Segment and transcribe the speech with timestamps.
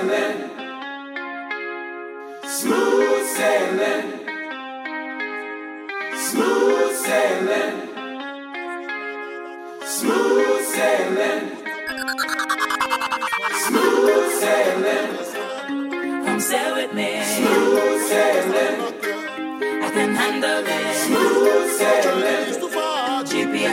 [0.00, 0.50] sailing,
[2.44, 4.19] smooth sailing,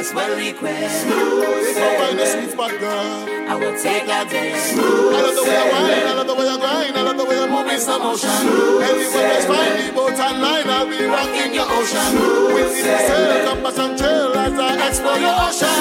[0.08, 0.92] GPS well equipped.
[0.92, 3.50] smooth Find the sailing, sweet spot, girl.
[3.50, 4.54] I will take a day.
[4.54, 7.26] I love the way you whine, I love the way you grind, I love the
[7.26, 8.30] way you move in slow motion.
[8.30, 12.12] Anywhere there's fine, the boat and line, I'll be rocking your ocean.
[12.54, 15.76] With the sail, compass and trail as I explore your ocean.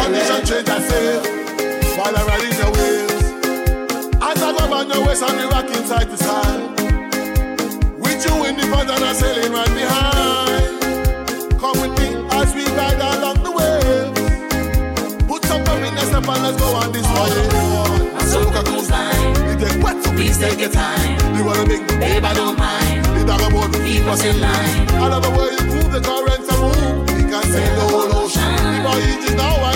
[0.00, 1.20] Condition change, I sail
[1.98, 3.24] while I'm riding your wheels.
[4.20, 6.60] As I grab on your waist, I'll be rocking side to side.
[7.98, 10.37] With you in the front and I'm sailing right behind.
[15.88, 17.06] Put some pep in the step and let's go on this.
[17.06, 19.48] I'm so cruise line.
[19.48, 21.36] You get wet, so Please take your time.
[21.36, 23.04] You wanna make Babe, I don't mind.
[23.06, 24.88] the dog about to Keep us in line.
[24.90, 27.16] I love the way you move the currents and move.
[27.16, 28.52] We can sail the whole ocean.
[29.00, 29.67] Eat it now,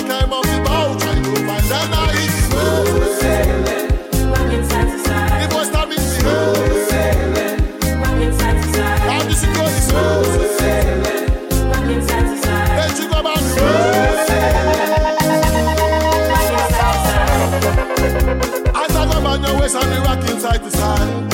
[19.75, 21.25] your and we rocking side to side.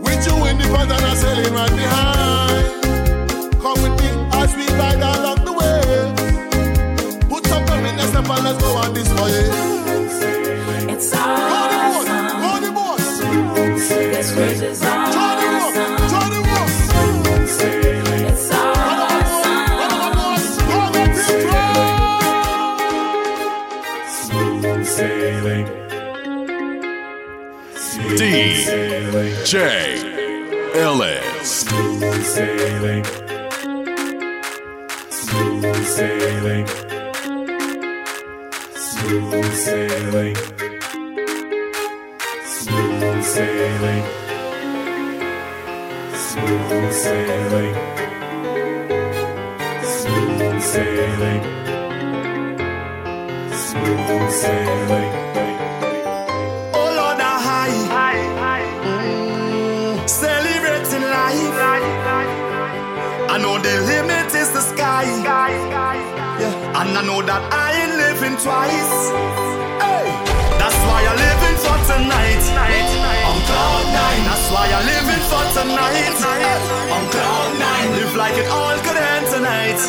[0.00, 2.82] With you in the front and I'm sailing right behind.
[3.60, 5.82] Come with me as we ride along the way.
[7.28, 7.64] Put some
[7.96, 9.69] the step and let's go on this way.
[29.50, 31.22] DJ Ellis.
[31.42, 33.04] Smooth sailing.
[35.10, 36.66] Smooth sailing.
[38.76, 40.36] Smooth sailing.
[42.46, 44.04] Smooth sailing.
[46.14, 47.74] Smooth sailing.
[49.82, 51.42] Smooth sailing.
[53.52, 55.19] Smooth sailing.
[67.26, 68.92] That I ain't living twice.
[69.82, 70.08] Hey,
[70.56, 72.40] that's why I'm living for tonight.
[72.56, 73.19] On
[73.50, 76.18] cloud nine, that's why I'm living for tonight.
[76.94, 79.80] On cloud nine, live like it all could end tonight.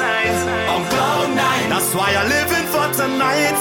[0.73, 3.57] On cloud nine, that's why I'm living for tonight.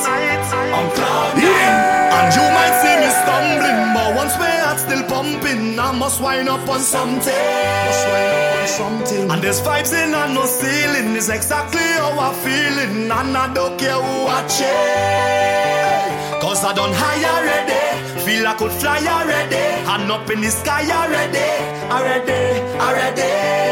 [0.79, 1.77] On cloud nine,
[2.17, 6.49] and you might see me stumbling, but once my heart's still pumping, I must wind
[6.49, 7.45] up on something.
[7.89, 9.25] Must wind up on something.
[9.31, 13.77] And there's vibes in and no ceiling, is exactly how I'm feeling, and I don't
[13.79, 16.41] care who watch it.
[16.43, 17.80] Cause I done high already.
[18.31, 19.57] Feel I could fly already.
[19.91, 21.51] Hand up in the sky already.
[21.91, 23.70] Already, already.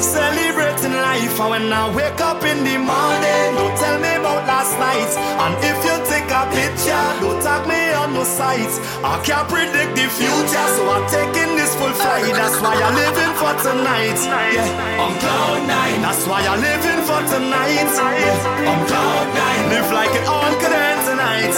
[0.00, 1.40] Celebrating life.
[1.40, 5.12] And when I wake up in the morning, don't tell me about last night.
[5.40, 8.76] And if you take a picture, don't tag me on no sites.
[9.02, 12.28] I can't predict the future, so I'm taking this full flight.
[12.28, 14.20] That's why I'm living for tonight.
[14.20, 16.00] Yeah, on cloud nine.
[16.04, 17.88] That's why I'm living for tonight.
[17.96, 19.64] Yeah, on cloud nine.
[19.72, 21.56] Live like it all could end tonight.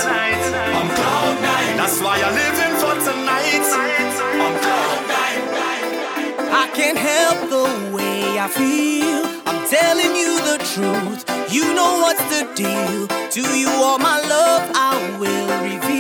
[0.78, 1.74] On cloud nine.
[1.76, 4.07] That's why I'm living for tonight.
[8.48, 9.42] I feel.
[9.44, 11.52] I'm telling you the truth.
[11.52, 13.06] You know what's the deal.
[13.06, 15.97] To you, all my love I will reveal.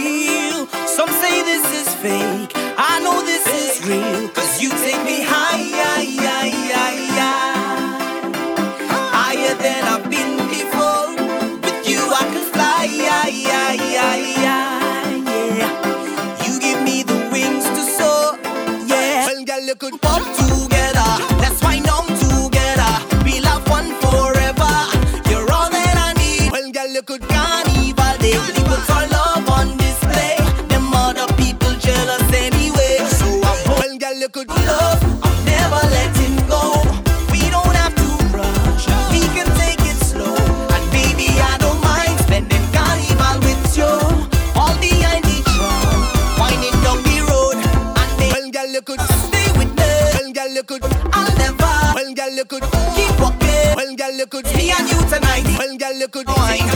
[56.00, 56.66] you could wine.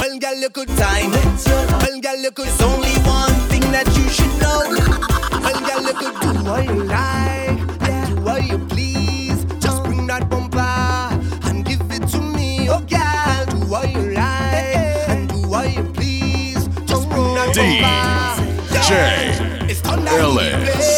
[0.00, 1.10] Well, girl, you could time.
[1.10, 2.48] Well, girl, you could.
[2.62, 4.62] Only one thing that you should know.
[5.42, 9.44] Well, girl, you could do what you like and do what you please.
[9.60, 10.58] Just bring that bumper
[11.48, 12.68] and give it to me.
[12.68, 16.66] Oh, girl, do what you like and do what you please.
[16.86, 18.18] Just bring that bumper.
[18.72, 18.92] DJ
[20.18, 20.97] Ellis.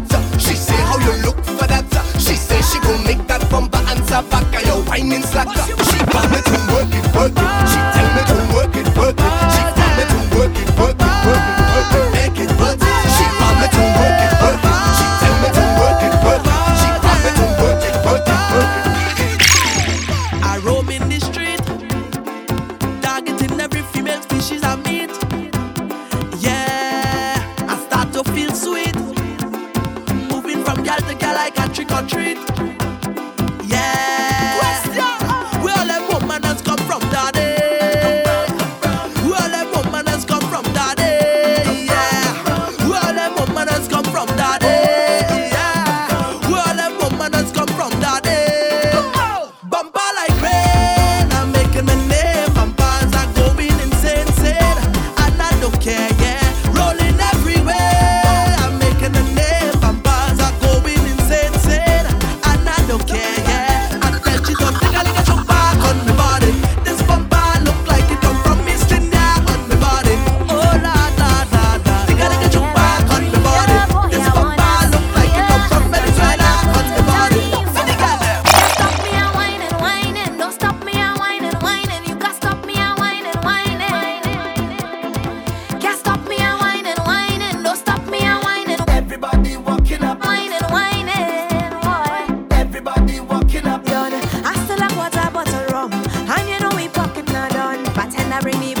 [0.00, 0.40] that.
[0.40, 1.84] She say how you look for that.
[2.18, 4.46] She say she gon' make that bumper answer back.
[4.66, 5.66] Yo, whining slacker.
[5.88, 7.68] She want me to work it, work it.
[7.70, 7.93] She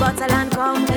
[0.04, 0.93] Butterland come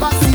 [0.00, 0.29] never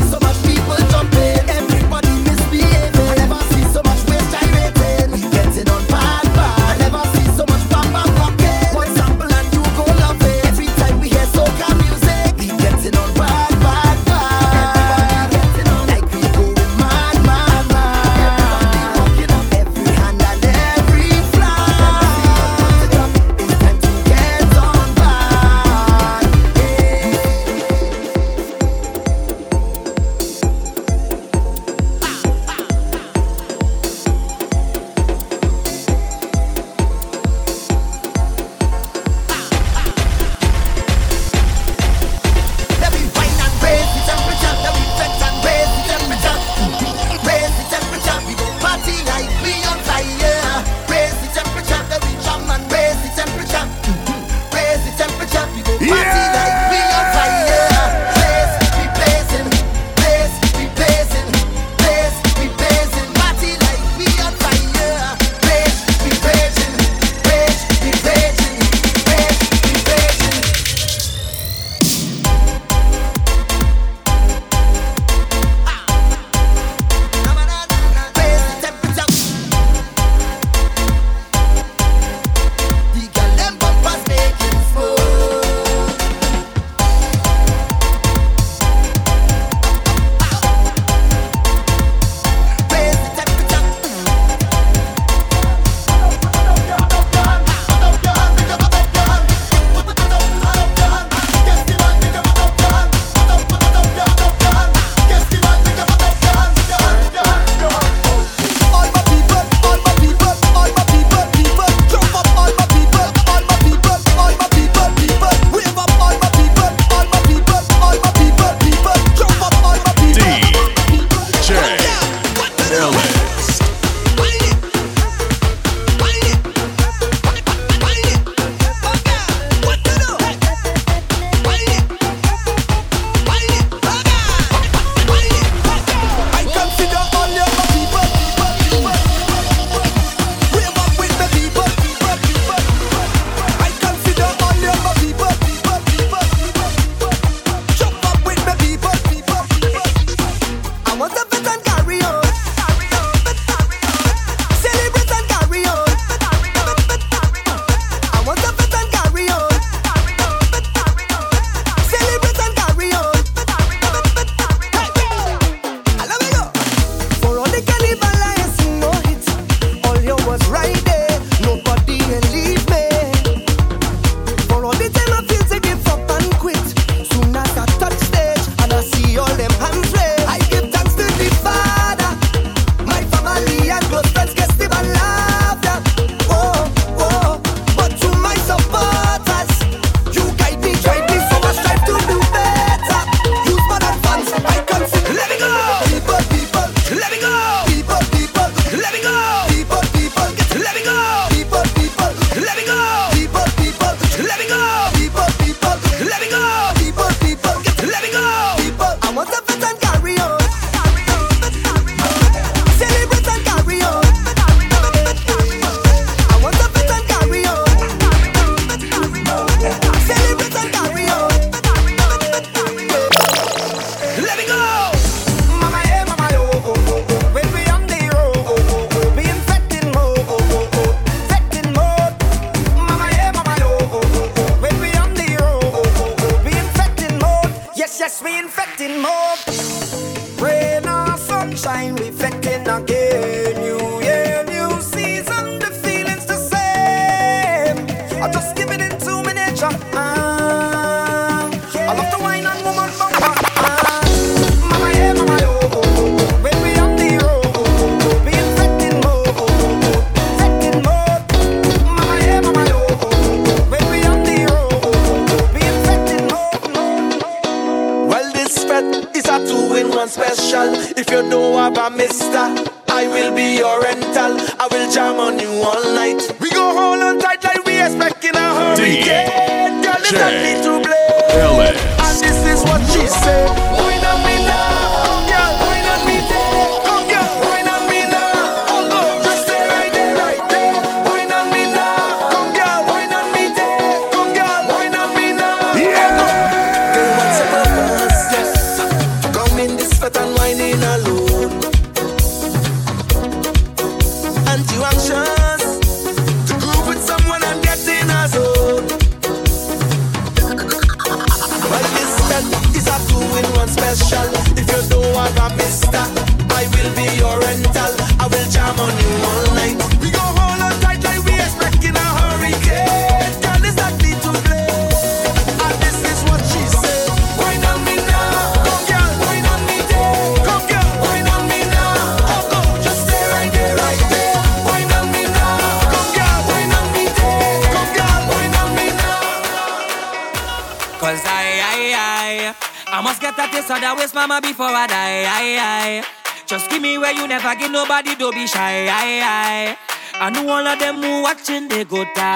[341.06, 344.88] Cause I, I, I, I must get a taste of that waste, mama, before I
[344.88, 345.22] die.
[345.22, 346.02] I, I.
[346.46, 348.90] Just give me where you never give nobody, don't be shy.
[348.90, 349.78] I, I.
[350.18, 352.26] I know all of them who watching, they go die.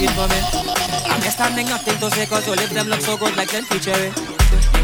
[0.00, 0.40] it for me.
[1.10, 3.64] I'm just standing nothing to say cause all of them look so good like them
[3.64, 3.92] feature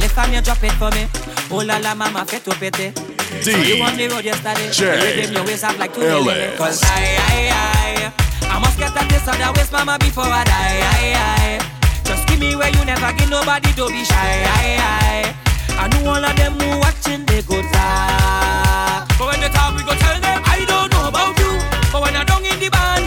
[0.01, 1.07] Left hand you drop it for me.
[1.51, 2.91] Oh la la mama fit to pity.
[2.91, 4.71] D- so you on the road yesterday.
[4.71, 6.57] J- Rhythm your waist up like two million.
[6.57, 8.13] Cause I, I,
[8.49, 10.81] I, I must get that this other waist mama before I die.
[10.81, 12.05] I, I.
[12.05, 14.15] Just give me where you never give nobody don't be shy.
[14.17, 19.05] I, I, I know all of them who watching they go die.
[19.19, 21.61] But when they talk we go tell them I don't know about you.
[21.93, 23.00] But when I don't in the band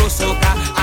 [0.00, 0.79] vou soltar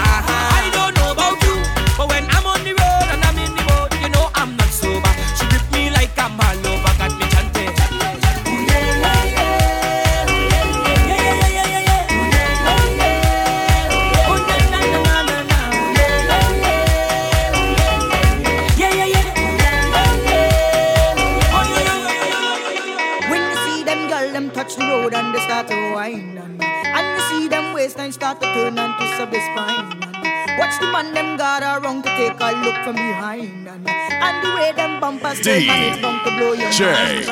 [29.28, 30.58] up his spine.
[30.58, 33.68] Watch the man them got around to take a look from behind.
[33.68, 36.92] And, and the way them bumpers D- turn, man, it's bound to blow your J-
[36.96, 37.30] mind.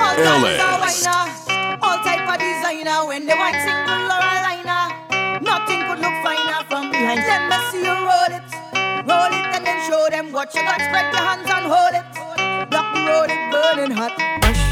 [0.00, 0.58] All L-S.
[0.58, 3.06] types of winer, all type of designer.
[3.06, 4.84] When they white single or a liner,
[5.44, 7.20] nothing could look finer from behind.
[7.22, 8.46] Them I see you roll it,
[9.06, 10.80] roll it, and then show them what you got.
[10.80, 12.06] Spread your hands and hold it.
[12.70, 14.63] Block the road, it's burning hot.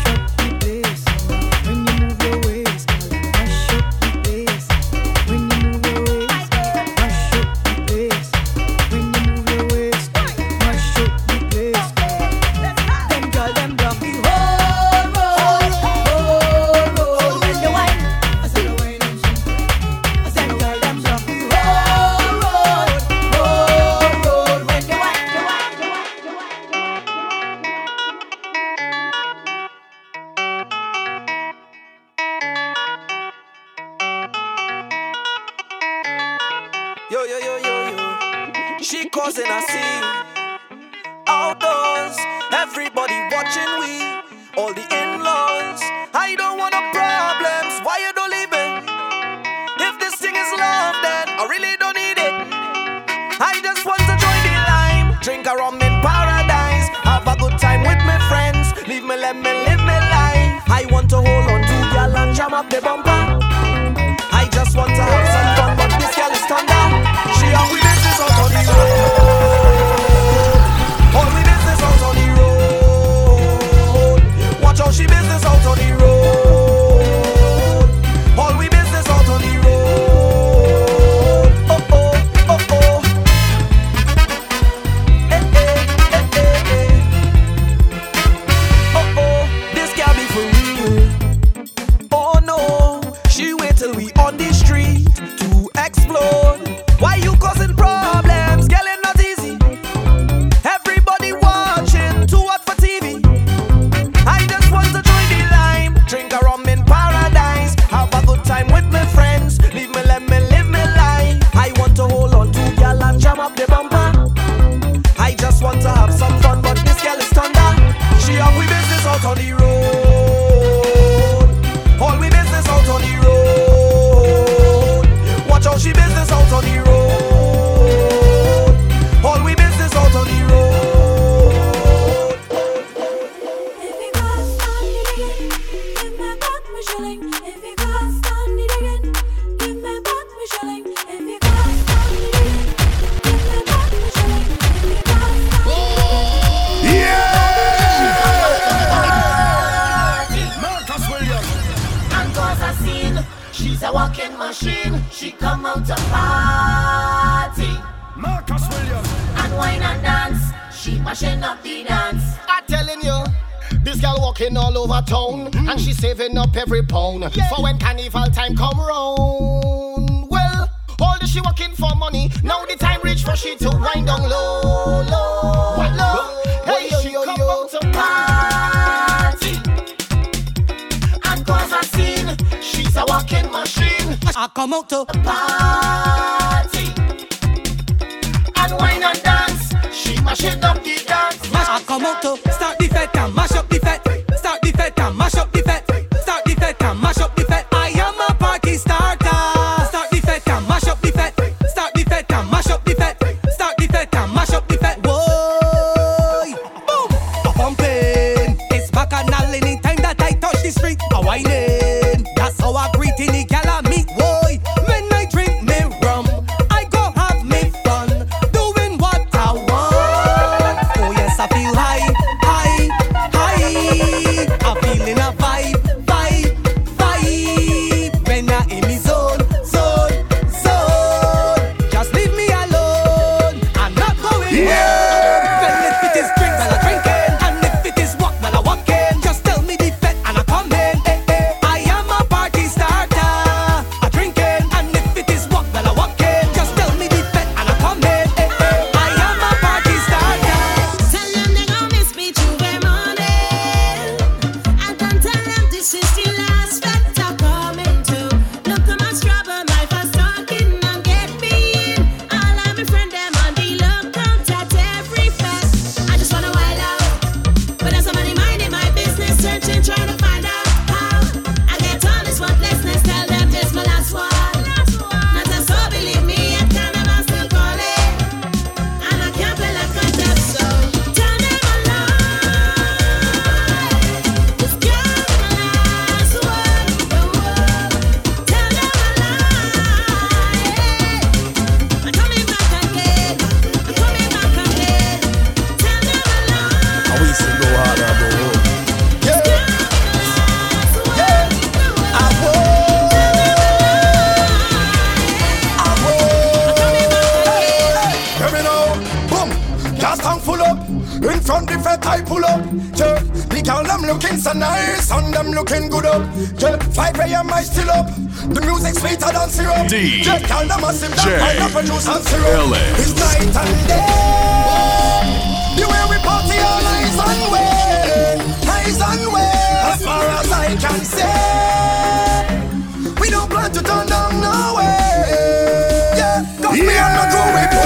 [221.83, 222.12] high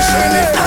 [0.07, 0.66] pushing it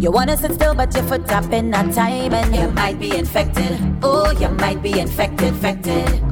[0.00, 3.78] You wanna sit still, but your foot tapping at time, and you might be infected.
[4.02, 6.31] Oh, you might be infected, infected.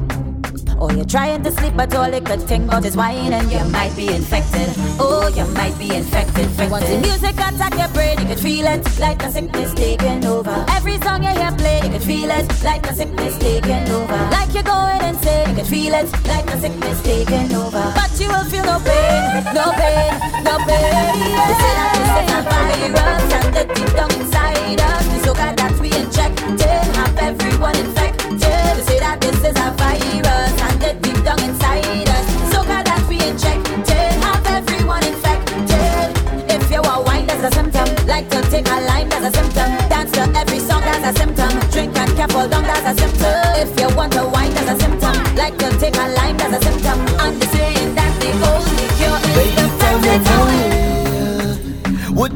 [0.95, 3.95] You're trying to sleep, but all it could think about is wine, and you might
[3.95, 4.69] be infected.
[4.99, 6.47] Oh, you might be infected.
[6.69, 10.65] Once the music attack your brain, you can feel it like the sickness taking over.
[10.69, 14.19] Every song you hear play, you can feel it like the sickness taking over.
[14.31, 17.83] Like you're going insane, you can feel it like the sickness taking over.
[17.95, 20.11] But you will feel no pain, no pain,
[20.43, 21.17] no pain.
[21.47, 25.51] They say that this is a virus, and the deep down inside us, the sugar
[25.55, 26.80] that we injected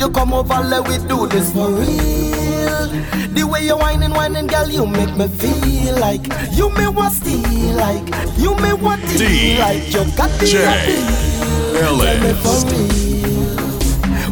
[0.06, 2.88] you come over, let we do this for real?
[3.34, 7.76] The way you whining, whining, girl, you make me feel like you me want steal,
[7.76, 8.06] like
[8.38, 9.58] you me want D.
[9.58, 10.62] like you got the J.
[10.62, 11.08] appeal.
[11.74, 12.56] Tell me for.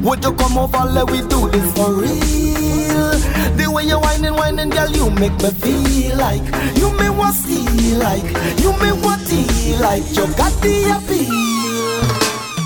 [0.04, 3.12] Would you come over, let we do this for real?
[3.58, 6.44] The way you whining, whining, girl, you make me feel like
[6.78, 11.84] you may want steal, like you may want deal, like you got the appeal.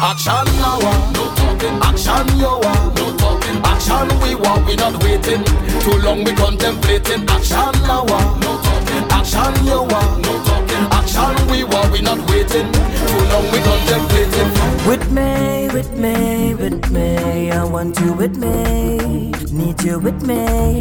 [0.02, 1.17] Action now,
[1.60, 1.68] ah.
[1.82, 1.82] talking.
[1.82, 3.58] Action you are, no talking.
[3.64, 5.44] Action we want, we not waiting.
[5.82, 7.28] Too long we contemplating.
[7.30, 8.38] Action now, ah.
[8.42, 9.04] no talking.
[9.12, 10.86] Action you are, no talking.
[10.92, 12.72] Action we want, we not waiting.
[12.72, 14.50] Too long we contemplating.
[14.88, 17.52] With me, with me, with me.
[17.52, 19.32] I want you with me.
[19.52, 20.80] Need you with me.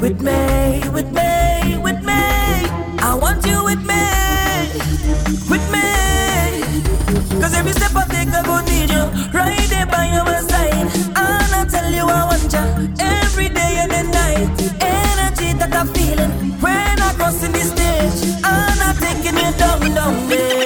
[0.00, 2.22] With me, with me, with me.
[2.98, 4.02] I want you with me.
[5.48, 7.40] With me.
[7.40, 9.30] Cause every step I take, I go need you.
[9.32, 10.88] Right there by your side.
[11.24, 12.64] And I tell you I want you.
[13.20, 14.48] Every day and the night.
[14.80, 16.32] Energy that I'm feeling.
[16.64, 18.18] When I cross in the stage.
[18.52, 20.65] And I'm taking you down, down there.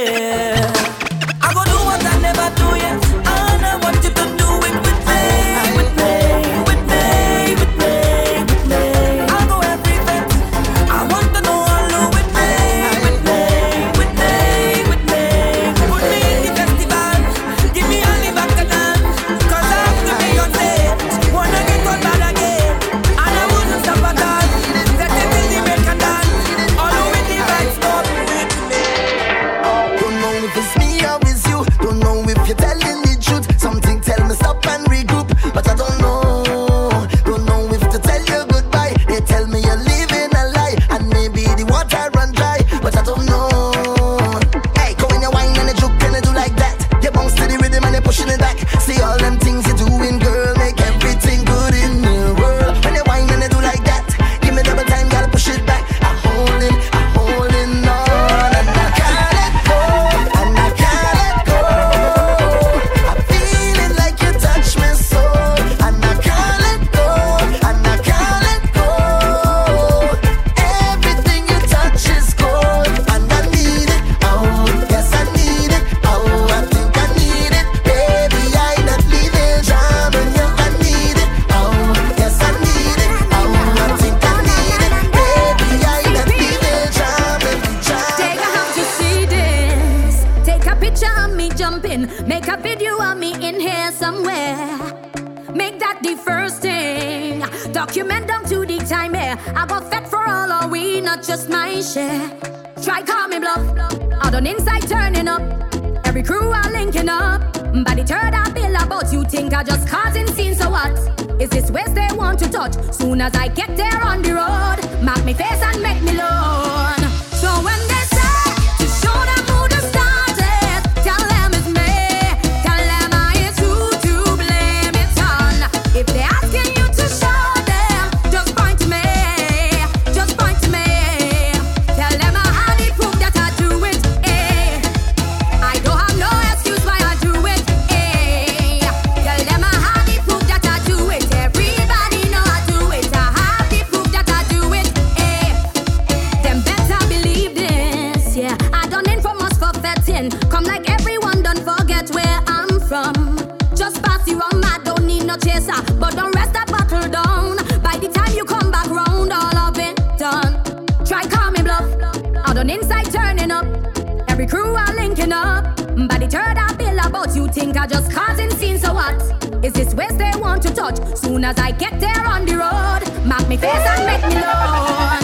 [170.81, 170.99] touch.
[171.17, 175.20] Soon as I get there on the road, mark me face and make me know.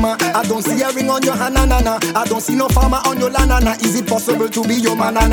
[0.00, 0.16] mama.
[0.34, 3.20] I don't see a ring on your hand, na I don't see no farmer on
[3.20, 5.28] your land, na Is it possible to be your man, na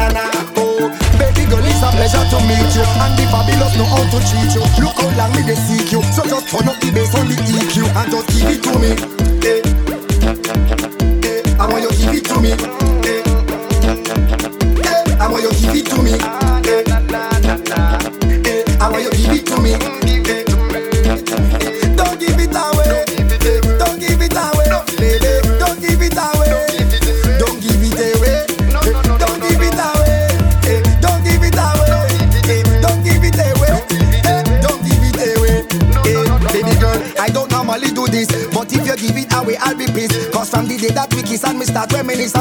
[0.58, 2.84] Oh, baby girl, it's a pleasure to meet you.
[2.84, 4.64] And the fabulous know how to treat you.
[4.84, 6.04] Look how long me they seek you.
[6.14, 8.92] So just turn up the bass on the EQ and just give it to me.
[9.42, 9.62] Hey.
[11.24, 11.44] Hey.
[11.60, 12.77] I want you to give it to me.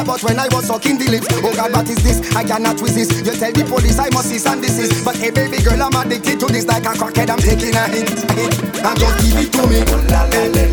[0.05, 1.27] But when I was sucking the lips.
[1.31, 2.35] Oh God, what is this?
[2.35, 3.25] I cannot resist.
[3.25, 5.05] You tell the police I must cease and desist.
[5.05, 7.31] But hey, baby girl, I'm addicted to this like a crackhead.
[7.31, 8.09] I'm taking a hit.
[8.37, 8.53] hit.
[8.85, 10.65] And just give it to me.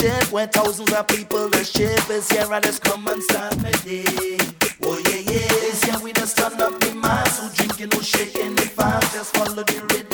[0.00, 3.70] ship where thousands of people the ship is here and it's come and start my
[3.84, 4.38] day.
[4.82, 8.54] Oh yeah yeah, it's here we just turn up the mass, who drinking, who shaking
[8.56, 10.09] the fast, just follow the rhythm.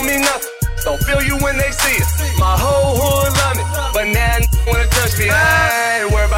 [0.00, 0.50] don't mean nothing.
[0.84, 2.38] Don't feel you when they see it.
[2.38, 5.28] My whole hood love me, but now wanna touch me.
[5.28, 6.29] I ain't worth.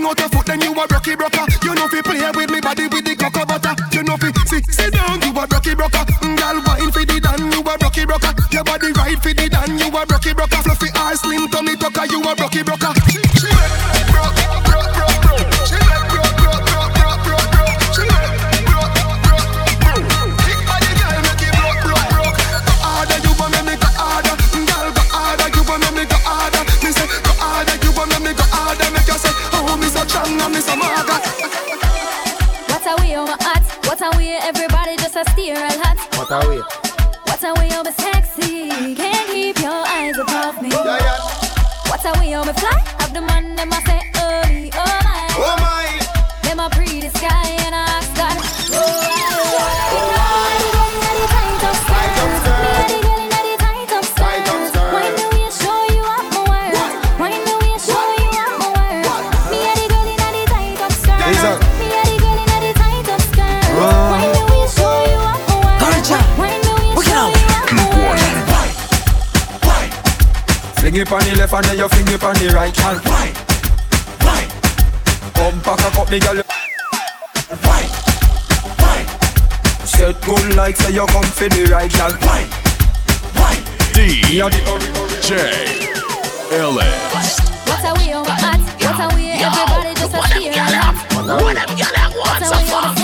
[0.00, 1.44] Bring out your foot, then you a rocky broker.
[1.62, 3.76] You know fi play with me body with the cocoa butter.
[3.92, 6.04] You know fi sit sit down, you a rocky broker.
[6.24, 8.32] Mm, girl wine fi the dan, you a rocky broker.
[8.50, 10.56] Your body right fi the dan, you a rocky broker.
[10.64, 13.29] Fluffy eyes, slim tummy tucker, you a rocky broker.
[34.00, 35.98] What a way, everybody just a steer a lot.
[36.16, 36.62] What a way.
[37.26, 38.94] What a way, you'll be sexy.
[38.94, 40.70] Can't keep your eyes above me.
[40.70, 41.18] Yeah, yeah.
[41.84, 42.82] What a way, you'll be fly.
[42.98, 44.09] Have the man, them I say,
[71.50, 72.76] left and then your finger on the right.
[72.76, 73.34] hand, wine,
[74.24, 74.50] wine.
[75.34, 76.42] Come back a cup, me girl.
[77.66, 77.90] Wine,
[78.78, 79.06] wine.
[79.86, 82.14] Set good like say you come for the right, hand.
[82.22, 82.50] Wine,
[83.36, 83.62] wine.
[83.94, 84.50] DJ
[86.52, 87.40] LS.
[87.66, 88.24] What are we on?
[88.24, 89.30] What are we?
[89.30, 91.42] Everybody just a What up, y'all?
[91.42, 92.10] What up, y'all?
[92.18, 92.99] What's up,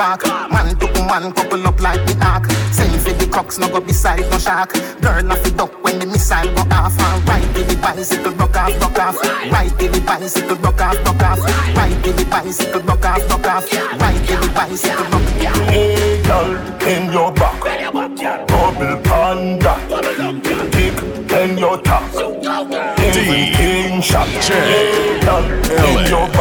[0.00, 0.24] park.
[0.50, 2.44] Man to man, couple up like the arc.
[2.72, 4.72] Same for the cocks, no go beside no shark.
[5.02, 6.98] Girl, not fit up when the missile go off.
[6.98, 9.16] and Ride to the bicycle, rock off, rock off.
[9.52, 11.40] Ride to the bicycle, rock off, rock off.
[11.76, 13.64] Ride to the bicycle, rock off, rock off.
[14.00, 15.68] Ride to the bicycle, rock off.
[15.68, 16.50] Hey, girl,
[16.92, 17.60] in your back.
[18.48, 19.74] Bubble panda.
[20.74, 20.98] Dick,
[21.40, 22.04] in your top.
[23.06, 24.28] Everything shot.
[24.28, 26.39] Hey, girl, in your back.